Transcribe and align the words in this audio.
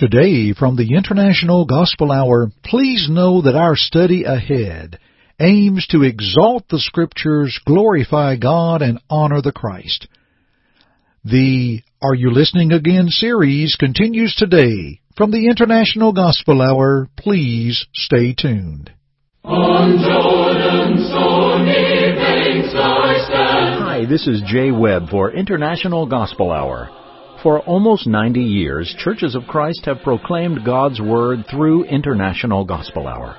Today, 0.00 0.54
from 0.54 0.76
the 0.76 0.94
International 0.96 1.66
Gospel 1.66 2.10
Hour, 2.10 2.50
please 2.64 3.08
know 3.10 3.42
that 3.42 3.54
our 3.54 3.76
study 3.76 4.24
ahead 4.24 4.98
aims 5.38 5.86
to 5.88 6.04
exalt 6.04 6.66
the 6.70 6.78
Scriptures, 6.78 7.60
glorify 7.66 8.36
God, 8.36 8.80
and 8.80 8.98
honor 9.10 9.42
the 9.42 9.52
Christ. 9.52 10.08
The 11.22 11.82
Are 12.00 12.14
You 12.14 12.30
Listening 12.30 12.72
Again 12.72 13.08
series 13.10 13.76
continues 13.78 14.34
today. 14.34 15.00
From 15.18 15.32
the 15.32 15.48
International 15.48 16.14
Gospel 16.14 16.62
Hour, 16.62 17.06
please 17.18 17.84
stay 17.92 18.32
tuned. 18.32 18.90
On 19.44 19.98
Jordan's 19.98 21.08
stormy 21.10 22.14
banks 22.16 22.72
I 22.74 23.24
stand. 23.26 23.84
Hi, 23.84 24.06
this 24.08 24.26
is 24.26 24.40
Jay 24.46 24.70
Webb 24.70 25.10
for 25.10 25.30
International 25.30 26.06
Gospel 26.06 26.52
Hour. 26.52 26.88
For 27.42 27.60
almost 27.60 28.06
90 28.06 28.38
years, 28.38 28.94
Churches 28.98 29.34
of 29.34 29.46
Christ 29.46 29.86
have 29.86 30.02
proclaimed 30.02 30.62
God's 30.62 31.00
Word 31.00 31.46
through 31.50 31.84
International 31.84 32.66
Gospel 32.66 33.06
Hour. 33.06 33.38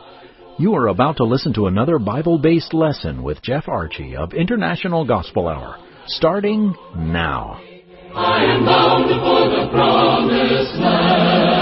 You 0.57 0.73
are 0.73 0.87
about 0.87 1.17
to 1.17 1.23
listen 1.23 1.53
to 1.53 1.67
another 1.67 1.99
Bible 1.99 2.39
based 2.39 2.73
lesson 2.73 3.21
with 3.21 3.43
Jeff 3.43 3.67
Archie 3.67 4.15
of 4.15 4.33
International 4.33 5.05
Gospel 5.05 5.47
Hour, 5.47 5.77
starting 6.07 6.73
now. 6.95 7.61
I 8.15 8.43
am 8.45 8.65
bound 8.65 9.05
for 9.05 9.49
the 9.55 9.69
promised 9.71 10.73
land. 10.79 11.61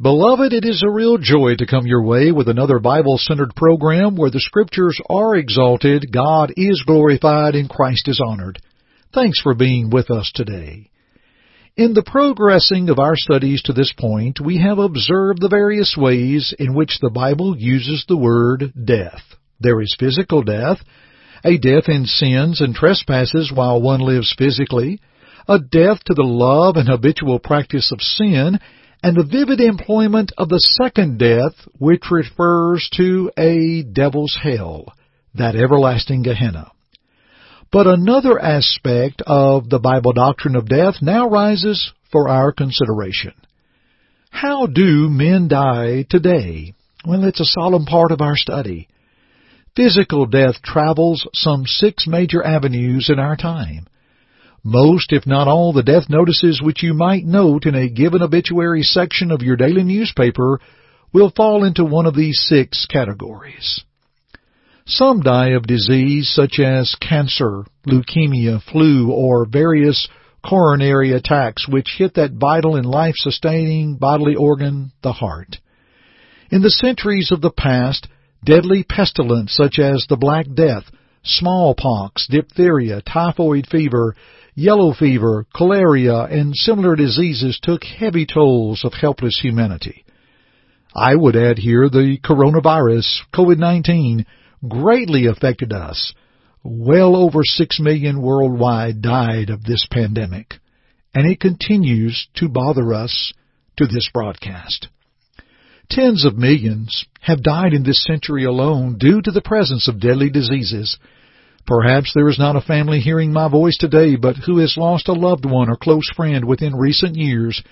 Beloved, 0.00 0.52
it 0.52 0.64
is 0.64 0.84
a 0.86 0.90
real 0.92 1.18
joy 1.18 1.56
to 1.56 1.66
come 1.66 1.88
your 1.88 2.04
way 2.04 2.30
with 2.30 2.48
another 2.48 2.78
Bible 2.78 3.18
centered 3.18 3.56
program 3.56 4.14
where 4.14 4.30
the 4.30 4.38
Scriptures 4.38 5.00
are 5.10 5.34
exalted, 5.34 6.12
God 6.12 6.52
is 6.56 6.84
glorified, 6.86 7.56
and 7.56 7.68
Christ 7.68 8.06
is 8.06 8.20
honored. 8.24 8.60
Thanks 9.14 9.40
for 9.40 9.54
being 9.54 9.90
with 9.90 10.10
us 10.10 10.32
today. 10.34 10.90
In 11.76 11.94
the 11.94 12.02
progressing 12.02 12.90
of 12.90 12.98
our 12.98 13.14
studies 13.14 13.62
to 13.62 13.72
this 13.72 13.92
point, 13.96 14.40
we 14.40 14.58
have 14.58 14.78
observed 14.78 15.40
the 15.40 15.48
various 15.48 15.96
ways 15.96 16.52
in 16.58 16.74
which 16.74 16.98
the 17.00 17.10
Bible 17.10 17.56
uses 17.56 18.04
the 18.08 18.16
word 18.16 18.72
death. 18.84 19.22
There 19.60 19.80
is 19.80 19.96
physical 20.00 20.42
death, 20.42 20.78
a 21.44 21.58
death 21.58 21.88
in 21.88 22.06
sins 22.06 22.60
and 22.60 22.74
trespasses 22.74 23.52
while 23.54 23.80
one 23.80 24.00
lives 24.00 24.34
physically, 24.36 25.00
a 25.46 25.60
death 25.60 26.02
to 26.06 26.14
the 26.14 26.24
love 26.24 26.74
and 26.74 26.88
habitual 26.88 27.38
practice 27.38 27.92
of 27.92 28.00
sin, 28.00 28.58
and 29.00 29.16
the 29.16 29.22
vivid 29.22 29.60
employment 29.60 30.32
of 30.36 30.48
the 30.48 30.58
second 30.58 31.20
death, 31.20 31.54
which 31.78 32.10
refers 32.10 32.88
to 32.96 33.30
a 33.38 33.84
devil's 33.84 34.36
hell, 34.42 34.92
that 35.34 35.54
everlasting 35.54 36.24
Gehenna. 36.24 36.73
But 37.74 37.88
another 37.88 38.38
aspect 38.38 39.20
of 39.26 39.68
the 39.68 39.80
Bible 39.80 40.12
doctrine 40.12 40.54
of 40.54 40.68
death 40.68 41.02
now 41.02 41.28
rises 41.28 41.90
for 42.12 42.28
our 42.28 42.52
consideration. 42.52 43.32
How 44.30 44.66
do 44.66 45.10
men 45.10 45.48
die 45.48 46.06
today? 46.08 46.74
Well, 47.04 47.24
it's 47.24 47.40
a 47.40 47.44
solemn 47.44 47.84
part 47.84 48.12
of 48.12 48.20
our 48.20 48.36
study. 48.36 48.86
Physical 49.74 50.24
death 50.26 50.62
travels 50.62 51.26
some 51.34 51.66
six 51.66 52.06
major 52.06 52.46
avenues 52.46 53.10
in 53.10 53.18
our 53.18 53.34
time. 53.34 53.88
Most, 54.62 55.12
if 55.12 55.26
not 55.26 55.48
all, 55.48 55.72
the 55.72 55.82
death 55.82 56.08
notices 56.08 56.62
which 56.62 56.84
you 56.84 56.94
might 56.94 57.24
note 57.24 57.66
in 57.66 57.74
a 57.74 57.88
given 57.88 58.22
obituary 58.22 58.84
section 58.84 59.32
of 59.32 59.42
your 59.42 59.56
daily 59.56 59.82
newspaper 59.82 60.60
will 61.12 61.32
fall 61.34 61.64
into 61.64 61.84
one 61.84 62.06
of 62.06 62.14
these 62.14 62.38
six 62.40 62.86
categories. 62.86 63.82
Some 64.86 65.20
die 65.20 65.50
of 65.50 65.66
disease 65.66 66.28
such 66.28 66.58
as 66.58 66.94
cancer, 66.96 67.64
leukemia, 67.86 68.62
flu, 68.62 69.10
or 69.10 69.46
various 69.46 70.08
coronary 70.46 71.12
attacks 71.12 71.66
which 71.66 71.94
hit 71.96 72.14
that 72.14 72.32
vital 72.32 72.76
and 72.76 72.84
life-sustaining 72.84 73.96
bodily 73.96 74.34
organ, 74.34 74.92
the 75.02 75.12
heart. 75.12 75.56
In 76.50 76.60
the 76.60 76.70
centuries 76.70 77.32
of 77.32 77.40
the 77.40 77.50
past, 77.50 78.08
deadly 78.44 78.84
pestilence 78.84 79.54
such 79.54 79.78
as 79.78 80.04
the 80.06 80.18
Black 80.18 80.46
Death, 80.54 80.84
smallpox, 81.22 82.26
diphtheria, 82.28 83.00
typhoid 83.00 83.66
fever, 83.66 84.14
yellow 84.54 84.92
fever, 84.92 85.46
cholera, 85.56 86.24
and 86.24 86.54
similar 86.54 86.94
diseases 86.94 87.58
took 87.62 87.84
heavy 87.84 88.26
tolls 88.26 88.84
of 88.84 88.92
helpless 88.92 89.40
humanity. 89.40 90.04
I 90.94 91.14
would 91.14 91.36
add 91.36 91.58
here 91.58 91.88
the 91.88 92.18
coronavirus, 92.22 93.20
COVID-19, 93.32 94.26
greatly 94.68 95.26
affected 95.26 95.72
us. 95.72 96.14
Well 96.62 97.14
over 97.16 97.40
six 97.44 97.78
million 97.78 98.22
worldwide 98.22 99.02
died 99.02 99.50
of 99.50 99.64
this 99.64 99.86
pandemic, 99.90 100.54
and 101.14 101.30
it 101.30 101.40
continues 101.40 102.26
to 102.36 102.48
bother 102.48 102.94
us 102.94 103.32
to 103.76 103.86
this 103.86 104.08
broadcast. 104.12 104.88
Tens 105.90 106.24
of 106.24 106.38
millions 106.38 107.04
have 107.20 107.42
died 107.42 107.74
in 107.74 107.82
this 107.82 108.02
century 108.04 108.44
alone 108.44 108.96
due 108.98 109.20
to 109.20 109.30
the 109.30 109.42
presence 109.42 109.88
of 109.88 110.00
deadly 110.00 110.30
diseases. 110.30 110.98
Perhaps 111.66 112.12
there 112.14 112.28
is 112.28 112.38
not 112.38 112.56
a 112.56 112.60
family 112.60 113.00
hearing 113.00 113.32
my 113.32 113.48
voice 113.48 113.76
today 113.78 114.16
but 114.16 114.36
who 114.36 114.58
has 114.58 114.76
lost 114.76 115.08
a 115.08 115.12
loved 115.12 115.44
one 115.44 115.68
or 115.68 115.76
close 115.76 116.10
friend 116.16 116.46
within 116.46 116.74
recent 116.74 117.16
years 117.16 117.62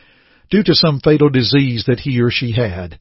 due 0.51 0.63
to 0.63 0.75
some 0.75 1.01
fatal 1.01 1.31
disease 1.31 1.85
that 1.87 2.01
he 2.01 2.21
or 2.21 2.31
she 2.31 2.53
had. 2.53 2.99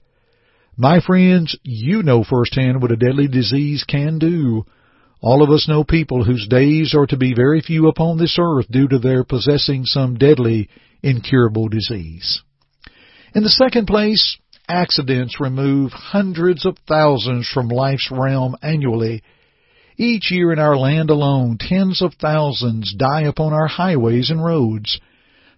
My 0.78 1.02
friends, 1.02 1.58
you 1.64 2.02
know 2.02 2.24
firsthand 2.24 2.82
what 2.82 2.92
a 2.92 2.96
deadly 2.96 3.28
disease 3.28 3.84
can 3.84 4.20
do. 4.20 4.66
All 5.22 5.44
of 5.44 5.50
us 5.50 5.68
know 5.68 5.84
people 5.84 6.24
whose 6.24 6.48
days 6.48 6.96
are 6.96 7.06
to 7.08 7.18
be 7.18 7.34
very 7.34 7.62
few 7.62 7.88
upon 7.88 8.18
this 8.18 8.38
earth 8.40 8.72
due 8.72 8.88
to 8.88 8.98
their 8.98 9.24
possessing 9.24 9.86
some 9.86 10.16
deadly, 10.16 10.70
incurable 11.04 11.68
disease. 11.68 12.42
In 13.36 13.44
the 13.44 13.50
second 13.50 13.86
place, 13.86 14.38
accidents 14.68 15.40
remove 15.40 15.92
hundreds 15.92 16.66
of 16.66 16.78
thousands 16.88 17.48
from 17.50 17.68
life's 17.68 18.09
realm 18.09 18.56
annually. 18.64 19.22
Each 19.98 20.32
year 20.32 20.52
in 20.52 20.59
our 20.59 20.78
land 20.78 21.09
alone, 21.09 21.58
tens 21.59 22.02
of 22.02 22.14
thousands 22.16 22.96
die 22.98 23.24
upon 23.24 23.53
our 23.53 23.68
highways 23.68 24.30
and 24.30 24.44
roads. 24.44 25.00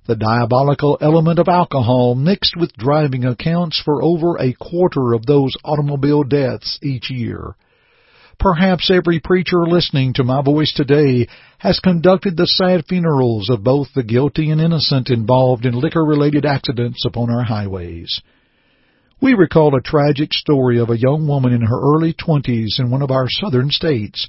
The 0.05 0.15
diabolical 0.17 0.97
element 0.99 1.39
of 1.39 1.47
alcohol 1.47 2.15
mixed 2.15 2.57
with 2.57 2.75
driving 2.75 3.23
accounts 3.23 3.81
for 3.83 4.03
over 4.03 4.35
a 4.35 4.53
quarter 4.53 5.13
of 5.13 5.25
those 5.25 5.55
automobile 5.63 6.23
deaths 6.23 6.77
each 6.83 7.09
year. 7.09 7.55
Perhaps 8.37 8.91
every 8.91 9.21
preacher 9.21 9.65
listening 9.65 10.13
to 10.13 10.25
my 10.25 10.41
voice 10.41 10.73
today 10.75 11.27
has 11.59 11.79
conducted 11.79 12.35
the 12.35 12.47
sad 12.47 12.83
funerals 12.85 13.49
of 13.49 13.63
both 13.63 13.87
the 13.95 14.03
guilty 14.03 14.49
and 14.49 14.59
innocent 14.59 15.09
involved 15.09 15.65
in 15.65 15.79
liquor-related 15.79 16.45
accidents 16.45 17.05
upon 17.05 17.29
our 17.29 17.43
highways. 17.43 18.21
We 19.21 19.35
recall 19.35 19.73
a 19.73 19.81
tragic 19.81 20.33
story 20.33 20.79
of 20.79 20.89
a 20.89 20.99
young 20.99 21.25
woman 21.27 21.53
in 21.53 21.61
her 21.61 21.79
early 21.95 22.11
twenties 22.11 22.75
in 22.77 22.91
one 22.91 23.01
of 23.01 23.11
our 23.11 23.27
southern 23.29 23.69
states. 23.69 24.27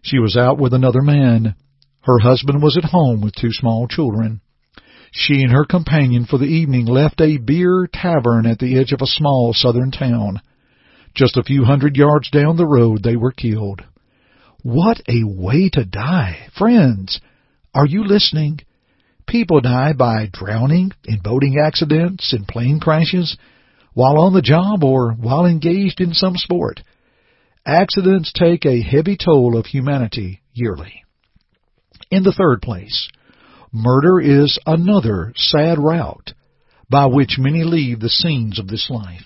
She 0.00 0.18
was 0.18 0.38
out 0.38 0.58
with 0.58 0.72
another 0.72 1.02
man. 1.02 1.54
Her 2.00 2.18
husband 2.18 2.62
was 2.62 2.78
at 2.78 2.90
home 2.90 3.20
with 3.20 3.34
two 3.34 3.52
small 3.52 3.86
children. 3.88 4.40
She 5.14 5.42
and 5.42 5.52
her 5.52 5.66
companion 5.66 6.24
for 6.24 6.38
the 6.38 6.46
evening 6.46 6.86
left 6.86 7.20
a 7.20 7.36
beer 7.36 7.86
tavern 7.92 8.46
at 8.46 8.58
the 8.58 8.78
edge 8.78 8.92
of 8.92 9.02
a 9.02 9.06
small 9.06 9.52
southern 9.52 9.90
town. 9.90 10.40
Just 11.14 11.36
a 11.36 11.42
few 11.42 11.64
hundred 11.64 11.98
yards 11.98 12.30
down 12.30 12.56
the 12.56 12.66
road 12.66 13.02
they 13.02 13.16
were 13.16 13.30
killed. 13.30 13.82
What 14.62 15.02
a 15.06 15.24
way 15.24 15.68
to 15.74 15.84
die! 15.84 16.48
Friends, 16.56 17.20
are 17.74 17.84
you 17.84 18.04
listening? 18.04 18.60
People 19.26 19.60
die 19.60 19.92
by 19.92 20.30
drowning, 20.32 20.92
in 21.04 21.18
boating 21.18 21.56
accidents, 21.62 22.32
in 22.32 22.46
plane 22.46 22.80
crashes, 22.80 23.36
while 23.92 24.18
on 24.18 24.32
the 24.32 24.40
job 24.40 24.82
or 24.82 25.12
while 25.12 25.44
engaged 25.44 26.00
in 26.00 26.14
some 26.14 26.36
sport. 26.36 26.80
Accidents 27.66 28.32
take 28.32 28.64
a 28.64 28.80
heavy 28.80 29.18
toll 29.22 29.58
of 29.58 29.66
humanity 29.66 30.40
yearly. 30.54 31.04
In 32.10 32.22
the 32.22 32.32
third 32.32 32.62
place, 32.62 33.10
Murder 33.72 34.20
is 34.20 34.58
another 34.66 35.32
sad 35.34 35.78
route 35.78 36.34
by 36.90 37.06
which 37.06 37.38
many 37.38 37.64
leave 37.64 38.00
the 38.00 38.10
scenes 38.10 38.58
of 38.58 38.68
this 38.68 38.90
life. 38.90 39.24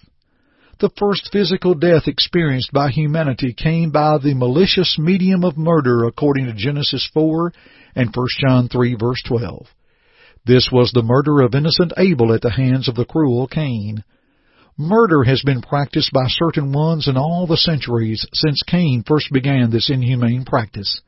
The 0.78 0.90
first 0.96 1.30
physical 1.32 1.74
death 1.74 2.06
experienced 2.06 2.70
by 2.72 2.90
humanity 2.90 3.52
came 3.52 3.90
by 3.90 4.18
the 4.18 4.34
malicious 4.34 4.98
medium 5.00 5.42
of 5.42 5.56
murder 5.58 6.04
according 6.04 6.46
to 6.46 6.52
Genesis 6.52 7.10
4 7.12 7.52
and 7.96 8.14
1 8.14 8.26
John 8.38 8.68
3 8.68 8.94
verse 8.94 9.20
12. 9.26 9.66
This 10.44 10.68
was 10.70 10.92
the 10.92 11.02
murder 11.02 11.40
of 11.40 11.56
innocent 11.56 11.92
Abel 11.96 12.32
at 12.32 12.42
the 12.42 12.50
hands 12.50 12.88
of 12.88 12.94
the 12.94 13.04
cruel 13.04 13.48
Cain. 13.48 14.04
Murder 14.78 15.24
has 15.24 15.42
been 15.44 15.60
practiced 15.60 16.12
by 16.12 16.26
certain 16.28 16.72
ones 16.72 17.08
in 17.08 17.16
all 17.16 17.48
the 17.48 17.56
centuries 17.56 18.24
since 18.32 18.62
Cain 18.64 19.02
first 19.04 19.32
began 19.32 19.70
this 19.70 19.90
inhumane 19.90 20.44
practice. 20.44 21.00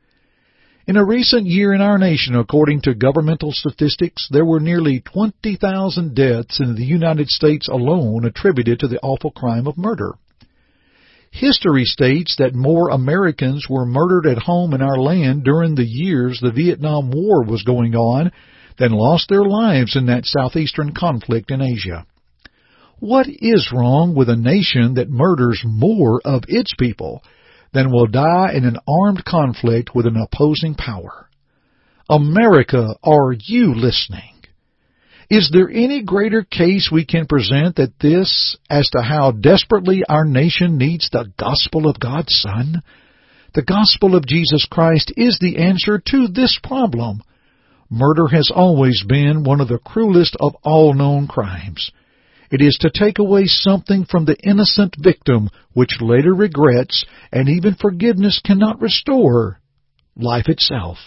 In 0.89 0.97
a 0.97 1.05
recent 1.05 1.47
year 1.47 1.75
in 1.75 1.83
our 1.83 1.99
nation, 1.99 2.35
according 2.35 2.81
to 2.81 2.95
governmental 2.95 3.53
statistics, 3.53 4.27
there 4.31 4.47
were 4.47 4.59
nearly 4.59 5.01
20,000 5.01 6.15
deaths 6.15 6.61
in 6.61 6.77
the 6.77 6.85
United 6.87 7.29
States 7.29 7.69
alone 7.69 8.25
attributed 8.25 8.81
to 8.81 8.89
the 8.89 8.99
awful 9.03 9.31
crime 9.31 9.67
of 9.67 9.77
murder. 9.77 10.15
History 11.31 11.85
states 11.85 12.37
that 12.39 12.55
more 12.55 12.89
Americans 12.89 13.67
were 13.69 13.85
murdered 13.85 14.27
at 14.27 14.45
home 14.45 14.73
in 14.73 14.81
our 14.81 14.99
land 14.99 15.45
during 15.45 15.75
the 15.75 15.85
years 15.85 16.41
the 16.41 16.53
Vietnam 16.53 17.11
War 17.11 17.45
was 17.45 17.63
going 17.65 17.95
on 17.95 18.33
than 18.79 18.93
lost 18.93 19.29
their 19.29 19.45
lives 19.45 19.95
in 19.95 20.07
that 20.07 20.25
southeastern 20.25 20.95
conflict 20.95 21.51
in 21.51 21.61
Asia. 21.61 22.07
What 22.99 23.27
is 23.29 23.71
wrong 23.75 24.15
with 24.15 24.31
a 24.31 24.37
nation 24.37 24.95
that 24.95 25.11
murders 25.11 25.63
more 25.67 26.23
of 26.25 26.45
its 26.49 26.73
people 26.79 27.23
than 27.73 27.91
will 27.91 28.07
die 28.07 28.53
in 28.55 28.65
an 28.65 28.79
armed 28.89 29.25
conflict 29.25 29.95
with 29.95 30.07
an 30.07 30.17
opposing 30.17 30.75
power? 30.75 31.29
America, 32.09 32.95
are 33.03 33.33
you 33.33 33.75
listening? 33.75 34.35
Is 35.31 35.51
there 35.53 35.69
any 35.69 36.03
greater 36.03 36.43
case 36.43 36.89
we 36.91 37.05
can 37.05 37.27
present 37.27 37.77
than 37.77 37.93
this 38.01 38.57
as 38.71 38.89
to 38.93 39.03
how 39.03 39.33
desperately 39.33 40.03
our 40.09 40.25
nation 40.25 40.79
needs 40.79 41.11
the 41.11 41.31
gospel 41.39 41.87
of 41.87 42.01
God's 42.01 42.35
Son? 42.41 42.83
The 43.55 43.63
gospel 43.63 44.15
of 44.17 44.27
Jesus 44.27 44.67
Christ 44.71 45.13
is 45.17 45.39
the 45.39 45.59
answer 45.59 46.01
to 46.07 46.29
this 46.29 46.59
problem. 46.63 47.21
Murder 47.91 48.29
has 48.29 48.51
always 48.55 49.03
been 49.07 49.45
one 49.45 49.61
of 49.61 49.69
the 49.69 49.79
cruelest 49.79 50.37
of 50.41 50.55
all 50.63 50.95
known 50.95 51.27
crimes. 51.27 51.91
It 52.51 52.63
is 52.63 52.79
to 52.81 52.91
take 52.91 53.19
away 53.19 53.45
something 53.45 54.05
from 54.05 54.25
the 54.25 54.37
innocent 54.43 54.97
victim 54.99 55.51
which 55.75 56.01
later 56.01 56.35
regrets 56.35 57.05
and 57.31 57.49
even 57.49 57.75
forgiveness 57.75 58.41
cannot 58.45 58.81
restore 58.81 59.61
life 60.17 60.49
itself. 60.49 60.99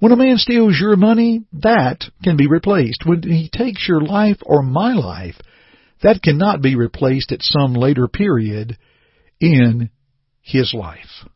When 0.00 0.12
a 0.12 0.16
man 0.16 0.38
steals 0.38 0.78
your 0.80 0.96
money, 0.96 1.42
that 1.52 2.04
can 2.22 2.36
be 2.36 2.46
replaced. 2.46 3.04
When 3.04 3.22
he 3.22 3.48
takes 3.52 3.88
your 3.88 4.00
life 4.00 4.38
or 4.42 4.62
my 4.62 4.92
life, 4.92 5.36
that 6.02 6.22
cannot 6.22 6.62
be 6.62 6.76
replaced 6.76 7.32
at 7.32 7.42
some 7.42 7.74
later 7.74 8.06
period 8.06 8.76
in 9.40 9.90
his 10.40 10.72
life. 10.72 11.26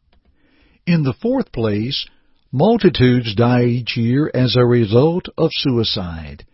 In 0.87 1.03
the 1.03 1.15
fourth 1.21 1.53
place, 1.53 2.07
multitudes 2.53 3.35
die 3.35 3.65
each 3.65 3.97
year 3.97 4.31
as 4.33 4.57
a 4.57 4.65
result 4.65 5.29
of 5.37 5.51
suicide. 5.53 6.45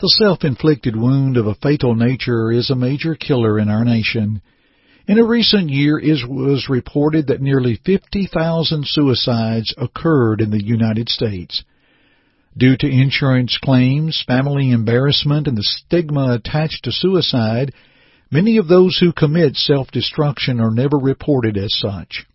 The 0.00 0.08
self-inflicted 0.08 0.96
wound 0.96 1.36
of 1.36 1.46
a 1.46 1.54
fatal 1.54 1.94
nature 1.94 2.50
is 2.50 2.68
a 2.68 2.74
major 2.74 3.14
killer 3.14 3.60
in 3.60 3.68
our 3.68 3.84
nation. 3.84 4.42
In 5.06 5.18
a 5.18 5.24
recent 5.24 5.70
year, 5.70 6.00
it 6.00 6.28
was 6.28 6.68
reported 6.68 7.28
that 7.28 7.40
nearly 7.40 7.76
50,000 7.76 8.86
suicides 8.86 9.72
occurred 9.78 10.40
in 10.40 10.50
the 10.50 10.64
United 10.64 11.08
States. 11.08 11.62
Due 12.56 12.76
to 12.76 12.90
insurance 12.90 13.56
claims, 13.58 14.24
family 14.26 14.72
embarrassment, 14.72 15.46
and 15.46 15.56
the 15.56 15.62
stigma 15.62 16.32
attached 16.32 16.82
to 16.84 16.92
suicide, 16.92 17.72
many 18.32 18.56
of 18.56 18.66
those 18.66 18.98
who 18.98 19.12
commit 19.12 19.54
self-destruction 19.54 20.58
are 20.58 20.72
never 20.72 20.98
reported 20.98 21.56
as 21.56 21.72
such. 21.78 22.26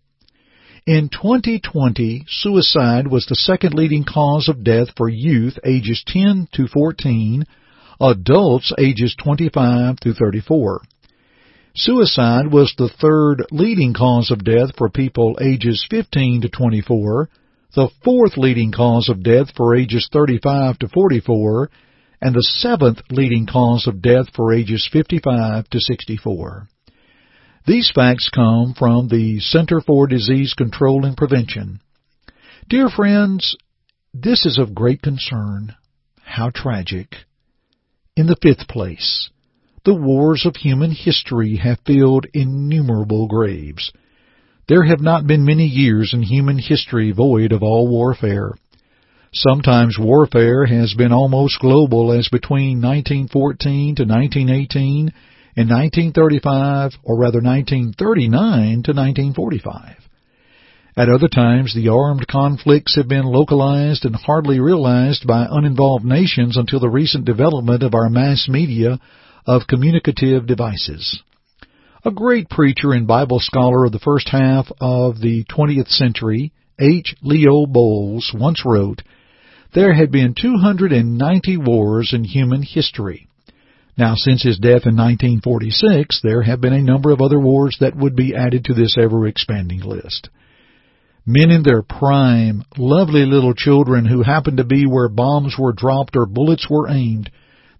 In 0.86 1.10
2020, 1.10 2.24
suicide 2.26 3.06
was 3.06 3.26
the 3.26 3.34
second 3.34 3.74
leading 3.74 4.04
cause 4.04 4.48
of 4.48 4.64
death 4.64 4.88
for 4.96 5.10
youth 5.10 5.58
ages 5.62 6.02
10 6.06 6.48
to 6.54 6.66
14, 6.68 7.44
adults 8.00 8.72
ages 8.78 9.14
25 9.22 9.96
to 10.00 10.14
34. 10.14 10.80
Suicide 11.74 12.50
was 12.50 12.74
the 12.78 12.88
third 12.88 13.44
leading 13.50 13.92
cause 13.92 14.30
of 14.30 14.42
death 14.42 14.74
for 14.78 14.88
people 14.88 15.38
ages 15.42 15.86
15 15.90 16.40
to 16.42 16.48
24, 16.48 17.28
the 17.74 17.90
fourth 18.02 18.38
leading 18.38 18.72
cause 18.72 19.10
of 19.10 19.22
death 19.22 19.52
for 19.54 19.76
ages 19.76 20.08
35 20.10 20.78
to 20.78 20.88
44, 20.88 21.70
and 22.22 22.34
the 22.34 22.42
seventh 22.42 23.02
leading 23.10 23.46
cause 23.46 23.86
of 23.86 24.00
death 24.00 24.30
for 24.34 24.52
ages 24.52 24.88
55 24.90 25.68
to 25.68 25.78
64. 25.78 26.68
These 27.66 27.92
facts 27.94 28.30
come 28.30 28.74
from 28.76 29.08
the 29.08 29.38
Center 29.40 29.80
for 29.80 30.06
Disease 30.06 30.54
Control 30.54 31.04
and 31.04 31.16
Prevention. 31.16 31.80
Dear 32.68 32.88
friends, 32.88 33.54
this 34.14 34.46
is 34.46 34.58
of 34.58 34.74
great 34.74 35.02
concern. 35.02 35.74
How 36.22 36.50
tragic. 36.50 37.14
In 38.16 38.26
the 38.26 38.36
fifth 38.40 38.66
place, 38.66 39.28
the 39.84 39.94
wars 39.94 40.46
of 40.46 40.56
human 40.56 40.90
history 40.90 41.56
have 41.56 41.78
filled 41.86 42.26
innumerable 42.32 43.28
graves. 43.28 43.92
There 44.66 44.84
have 44.84 45.00
not 45.00 45.26
been 45.26 45.44
many 45.44 45.66
years 45.66 46.14
in 46.14 46.22
human 46.22 46.58
history 46.58 47.12
void 47.12 47.52
of 47.52 47.62
all 47.62 47.88
warfare. 47.88 48.54
Sometimes 49.34 49.98
warfare 49.98 50.64
has 50.64 50.94
been 50.94 51.12
almost 51.12 51.60
global 51.60 52.10
as 52.12 52.28
between 52.28 52.80
1914 52.80 53.96
to 53.96 54.04
1918 54.04 55.12
and 55.56 55.68
1935 55.68 56.92
or 57.02 57.18
rather 57.18 57.40
1939 57.40 58.82
to 58.84 58.92
1945. 58.92 59.96
At 60.96 61.08
other 61.08 61.28
times, 61.28 61.74
the 61.74 61.88
armed 61.88 62.26
conflicts 62.26 62.96
have 62.96 63.08
been 63.08 63.24
localized 63.24 64.04
and 64.04 64.14
hardly 64.14 64.60
realized 64.60 65.26
by 65.26 65.46
uninvolved 65.48 66.04
nations 66.04 66.56
until 66.56 66.80
the 66.80 66.90
recent 66.90 67.24
development 67.24 67.82
of 67.82 67.94
our 67.94 68.10
mass 68.10 68.48
media 68.48 68.98
of 69.46 69.66
communicative 69.66 70.46
devices. 70.46 71.22
A 72.04 72.10
great 72.10 72.48
preacher 72.48 72.92
and 72.92 73.06
Bible 73.06 73.40
scholar 73.40 73.84
of 73.84 73.92
the 73.92 73.98
first 73.98 74.28
half 74.30 74.70
of 74.80 75.20
the 75.20 75.44
20th 75.44 75.88
century, 75.88 76.52
H. 76.78 77.14
Leo 77.22 77.66
Boles, 77.66 78.32
once 78.34 78.64
wrote, 78.64 79.02
There 79.74 79.94
had 79.94 80.10
been 80.10 80.34
290 80.34 81.56
wars 81.58 82.12
in 82.12 82.24
human 82.24 82.62
history. 82.62 83.28
Now, 83.96 84.14
since 84.14 84.42
his 84.42 84.58
death 84.58 84.86
in 84.86 84.96
1946, 84.96 86.20
there 86.22 86.42
have 86.42 86.60
been 86.60 86.72
a 86.72 86.82
number 86.82 87.10
of 87.10 87.20
other 87.20 87.40
wars 87.40 87.76
that 87.80 87.96
would 87.96 88.16
be 88.16 88.34
added 88.34 88.64
to 88.64 88.74
this 88.74 88.96
ever-expanding 88.98 89.80
list. 89.80 90.28
Men 91.26 91.50
in 91.50 91.62
their 91.62 91.82
prime, 91.82 92.64
lovely 92.78 93.26
little 93.26 93.54
children 93.54 94.06
who 94.06 94.22
happened 94.22 94.56
to 94.56 94.64
be 94.64 94.86
where 94.86 95.08
bombs 95.08 95.56
were 95.58 95.72
dropped 95.72 96.16
or 96.16 96.26
bullets 96.26 96.68
were 96.68 96.88
aimed, 96.88 97.30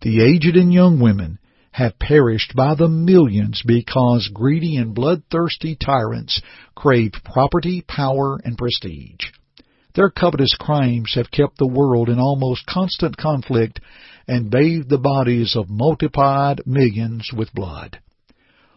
the 0.02 0.22
aged 0.22 0.56
and 0.56 0.72
young 0.72 1.00
women, 1.00 1.38
have 1.72 1.98
perished 1.98 2.54
by 2.54 2.74
the 2.74 2.88
millions 2.88 3.62
because 3.64 4.30
greedy 4.32 4.76
and 4.76 4.94
bloodthirsty 4.94 5.76
tyrants 5.76 6.40
craved 6.74 7.22
property, 7.24 7.82
power, 7.86 8.38
and 8.44 8.58
prestige. 8.58 9.30
Their 9.94 10.10
covetous 10.10 10.54
crimes 10.58 11.14
have 11.14 11.30
kept 11.30 11.58
the 11.58 11.66
world 11.66 12.08
in 12.08 12.18
almost 12.18 12.66
constant 12.66 13.16
conflict 13.16 13.80
and 14.26 14.50
bathed 14.50 14.88
the 14.88 14.98
bodies 14.98 15.54
of 15.56 15.70
multiplied 15.70 16.62
millions 16.66 17.30
with 17.34 17.52
blood. 17.54 17.98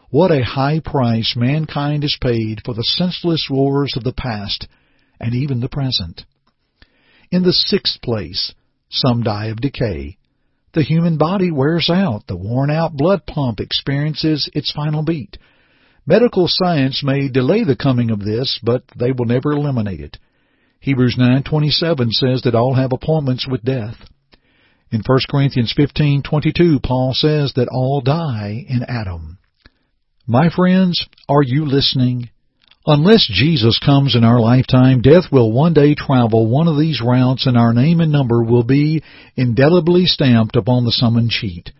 What 0.09 0.31
a 0.31 0.43
high 0.43 0.79
price 0.79 1.35
mankind 1.35 2.03
has 2.03 2.17
paid 2.21 2.61
for 2.63 2.73
the 2.73 2.83
senseless 2.83 3.47
wars 3.49 3.93
of 3.97 4.03
the 4.03 4.13
past 4.13 4.67
and 5.19 5.33
even 5.33 5.59
the 5.59 5.69
present. 5.69 6.23
In 7.31 7.43
the 7.43 7.53
sixth 7.53 8.01
place, 8.01 8.53
some 8.89 9.23
die 9.23 9.47
of 9.47 9.57
decay, 9.57 10.17
the 10.73 10.83
human 10.83 11.17
body 11.17 11.51
wears 11.51 11.89
out. 11.89 12.25
The 12.27 12.35
worn 12.35 12.71
out 12.71 12.93
blood 12.93 13.25
pump 13.25 13.59
experiences 13.59 14.49
its 14.53 14.71
final 14.71 15.03
beat. 15.03 15.37
Medical 16.05 16.47
science 16.47 17.03
may 17.03 17.29
delay 17.29 17.63
the 17.63 17.75
coming 17.75 18.09
of 18.09 18.19
this, 18.19 18.59
but 18.61 18.83
they 18.97 19.11
will 19.11 19.25
never 19.25 19.53
eliminate 19.53 19.99
it. 19.99 20.17
Hebrews 20.79 21.15
9:27 21.17 22.11
says 22.11 22.41
that 22.41 22.55
all 22.55 22.73
have 22.73 22.91
appointments 22.91 23.47
with 23.47 23.63
death. 23.63 23.95
In 24.91 25.01
1 25.05 25.19
Corinthians 25.29 25.73
15:22, 25.77 26.81
Paul 26.81 27.13
says 27.13 27.53
that 27.53 27.67
all 27.67 28.01
die 28.01 28.65
in 28.67 28.83
Adam. 28.83 29.37
My 30.27 30.49
friends, 30.49 31.05
are 31.27 31.41
you 31.41 31.65
listening? 31.65 32.29
Unless 32.85 33.27
Jesus 33.27 33.79
comes 33.79 34.13
in 34.15 34.23
our 34.23 34.41
lifetime, 34.41 35.01
death 35.01 35.31
will 35.31 35.51
one 35.51 35.73
day 35.73 35.95
travel 35.95 36.47
one 36.47 36.67
of 36.67 36.77
these 36.77 37.01
routes 37.01 37.47
and 37.47 37.57
our 37.57 37.73
name 37.73 38.01
and 38.01 38.11
number 38.11 38.43
will 38.43 38.63
be 38.63 39.01
indelibly 39.37 40.05
stamped 40.05 40.57
upon 40.57 40.83
the 40.83 40.91
summon 40.91 41.29
sheet. 41.29 41.71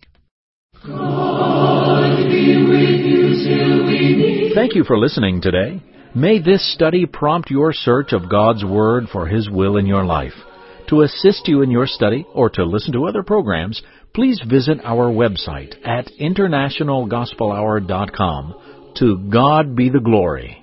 Thank 4.55 4.75
you 4.75 4.85
for 4.85 4.99
listening 4.99 5.41
today. 5.41 5.81
May 6.15 6.41
this 6.41 6.75
study 6.75 7.07
prompt 7.07 7.51
your 7.51 7.73
search 7.73 8.13
of 8.13 8.31
God's 8.31 8.65
Word 8.65 9.05
for 9.13 9.27
His 9.27 9.49
will 9.49 9.77
in 9.77 9.87
your 9.87 10.05
life. 10.05 10.35
To 10.89 11.03
assist 11.03 11.47
you 11.47 11.63
in 11.63 11.71
your 11.71 11.87
study 11.87 12.27
or 12.35 12.51
to 12.51 12.65
listen 12.65 12.93
to 12.95 13.07
other 13.07 13.23
programs, 13.23 13.81
please 14.13 14.43
visit 14.49 14.79
our 14.83 15.09
website 15.09 15.77
at 15.87 16.11
internationalgospelhour.com. 16.21 18.55
To 18.97 19.19
God 19.31 19.77
be 19.77 19.89
the 19.89 20.01
glory. 20.01 20.60